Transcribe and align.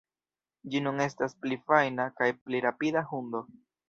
Ĝi 0.75 0.79
nun 0.85 1.03
estas 1.05 1.35
pli 1.45 1.59
fajna 1.67 2.07
kaj 2.21 2.31
pli 2.47 2.63
rapida 2.67 3.05
hundo. 3.11 3.43